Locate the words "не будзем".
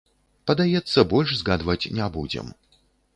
1.99-2.51